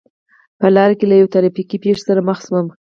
[0.59, 2.67] په لار کې له یوې ترا فیکې پېښې سره مخ شوم.